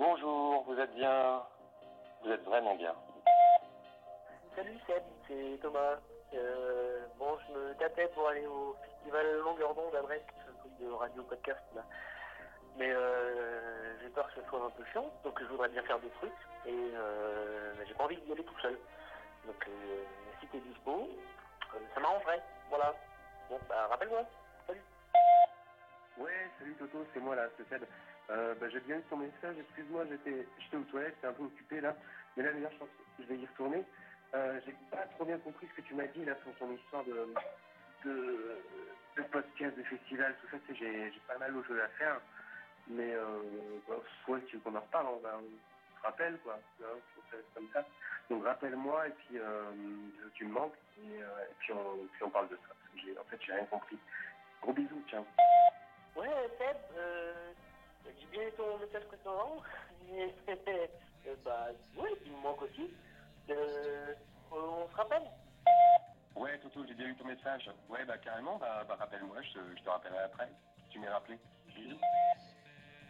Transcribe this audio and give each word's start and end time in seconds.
Bonjour, 0.00 0.64
vous 0.64 0.80
êtes 0.80 0.94
bien? 0.94 1.42
Vous 2.22 2.30
êtes 2.30 2.42
vraiment 2.44 2.74
bien. 2.74 2.94
Salut 4.56 4.78
Seb, 4.86 5.02
c'est 5.28 5.60
Thomas. 5.60 5.96
Euh, 6.32 7.04
bon, 7.18 7.36
je 7.46 7.52
me 7.52 7.74
tapais 7.74 8.08
pour 8.14 8.26
aller 8.26 8.46
au 8.46 8.74
festival 8.82 9.40
Longueur 9.40 9.74
d'onde 9.74 9.94
à 9.94 10.00
Brest, 10.00 10.24
de 10.80 10.90
radio 10.90 11.22
podcast 11.24 11.60
là. 11.74 11.82
Mais 12.78 12.90
euh, 12.90 14.00
j'ai 14.00 14.08
peur 14.08 14.26
que 14.28 14.40
ce 14.40 14.48
soit 14.48 14.64
un 14.64 14.70
peu 14.70 14.84
chiant, 14.90 15.04
donc 15.22 15.38
je 15.38 15.44
voudrais 15.48 15.68
bien 15.68 15.82
faire 15.82 15.98
des 15.98 16.08
trucs 16.08 16.32
et 16.64 16.92
euh, 16.94 17.74
j'ai 17.86 17.92
pas 17.92 18.04
envie 18.04 18.16
d'y 18.22 18.32
aller 18.32 18.44
tout 18.44 18.58
seul. 18.62 18.78
Donc 19.44 19.68
euh, 19.68 20.02
si 20.40 20.46
t'es 20.46 20.60
dispo, 20.60 21.10
euh, 21.74 21.78
ça 21.94 22.00
m'arrangerait. 22.00 22.42
Voilà. 22.70 22.94
Bon, 23.50 23.60
bah 23.68 23.86
rappelle-moi. 23.90 24.24
Ouais, 26.20 26.50
salut 26.58 26.74
Toto, 26.78 27.06
c'est 27.14 27.20
moi 27.20 27.34
là, 27.34 27.48
c'est 27.56 27.66
Seb. 27.68 27.82
Euh, 28.30 28.54
bah, 28.60 28.68
j'ai 28.68 28.80
bien 28.80 28.98
eu 28.98 29.02
ton 29.08 29.16
message, 29.16 29.56
excuse-moi, 29.58 30.04
j'étais 30.10 30.46
j'étais 30.58 30.76
aux 30.76 30.84
toilettes, 30.84 31.14
j'étais 31.16 31.26
un 31.28 31.32
peu 31.32 31.44
occupé 31.44 31.80
là. 31.80 31.96
Mais 32.36 32.42
là, 32.42 32.52
d'ailleurs, 32.52 32.70
je 32.72 32.78
pense 32.78 32.88
je 33.18 33.24
vais 33.24 33.36
y 33.38 33.46
retourner. 33.46 33.84
Euh, 34.34 34.60
j'ai 34.64 34.74
pas 34.90 35.06
trop 35.16 35.24
bien 35.24 35.38
compris 35.38 35.66
ce 35.68 35.80
que 35.80 35.86
tu 35.88 35.94
m'as 35.94 36.06
dit 36.08 36.24
là 36.24 36.34
sur 36.42 36.54
ton 36.58 36.70
histoire 36.72 37.04
de, 37.04 37.32
de, 38.04 39.22
podcast, 39.32 39.76
de 39.76 39.82
festival, 39.84 40.36
tout 40.40 40.48
ça, 40.50 40.58
j'ai 40.68 41.10
j'ai 41.10 41.20
pas 41.26 41.38
mal 41.38 41.54
de 41.54 41.62
choses 41.62 41.80
à 41.80 41.88
faire. 41.88 42.20
Mais 42.88 43.14
euh, 43.14 43.40
bah, 43.88 43.96
soit 44.24 44.40
tu 44.46 44.56
veux 44.56 44.62
qu'on 44.62 44.76
en 44.76 44.80
reparle, 44.80 45.06
on, 45.06 45.18
va- 45.20 45.38
on 45.38 45.98
se 45.98 46.02
rappelle 46.02 46.38
quoi, 46.44 46.60
comme 47.54 47.68
ça. 47.72 47.84
Donc 48.28 48.44
rappelle-moi 48.44 49.08
et 49.08 49.10
puis 49.10 49.38
euh, 49.38 49.72
tu 50.34 50.44
me 50.44 50.52
manques 50.52 50.74
et, 51.02 51.22
euh, 51.22 51.26
et 51.50 51.54
puis, 51.58 51.72
on, 51.72 52.06
puis 52.12 52.22
on 52.24 52.30
parle 52.30 52.48
de 52.48 52.56
ça. 52.56 52.74
En 53.20 53.24
fait, 53.24 53.38
j'ai 53.40 53.52
rien 53.54 53.64
compris. 53.64 53.98
Gros 54.62 54.72
bisous, 54.72 55.02
ciao. 55.08 55.24
Ouais, 56.20 56.28
Seb, 56.58 56.76
euh, 56.98 57.52
j'ai 58.04 58.26
bien 58.26 58.42
eu 58.48 58.52
ton 58.52 58.76
message 58.78 59.04
précédent. 59.08 59.56
Euh, 61.26 61.36
bah, 61.44 61.68
ouais, 61.96 62.10
il 62.24 62.32
me 62.32 62.38
manque 62.38 62.62
aussi. 62.62 62.96
Euh, 63.50 64.14
on 64.50 64.88
se 64.88 64.96
rappelle 64.96 65.22
Ouais, 66.34 66.58
Toto, 66.58 66.84
j'ai 66.86 66.94
bien 66.94 67.08
eu 67.08 67.16
ton 67.16 67.26
message. 67.26 67.70
Ouais, 67.90 68.04
bah 68.06 68.16
carrément, 68.18 68.56
bah, 68.56 68.84
bah 68.88 68.96
rappelle-moi, 68.98 69.40
je, 69.42 69.52
te- 69.52 69.76
je 69.76 69.82
te 69.82 69.90
rappellerai 69.90 70.20
après. 70.24 70.48
Tu 70.88 70.98
m'es 70.98 71.08
rappelé. 71.10 71.38
Bisous. 71.66 72.00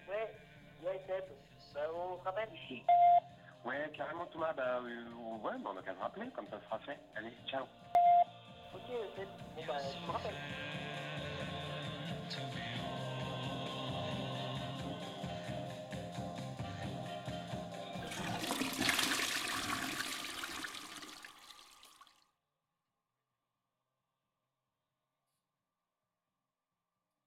Ouais, 0.08 0.34
ouais, 0.82 1.00
Seb. 1.06 1.24
Bah, 1.72 1.80
on 1.94 2.18
se 2.18 2.24
rappelle 2.24 2.48
Ouais, 3.64 3.90
carrément, 3.96 4.26
Thomas, 4.26 4.52
bah 4.54 4.80
euh, 4.82 5.14
ouais, 5.14 5.58
bah, 5.60 5.70
on 5.72 5.76
a 5.76 5.82
qu'à 5.82 5.94
se 5.94 6.00
rappeler, 6.00 6.30
comme 6.32 6.48
ça 6.48 6.60
sera 6.62 6.78
fait. 6.80 6.98
Allez, 7.14 7.32
ciao. 7.46 7.64
Ok, 8.74 8.90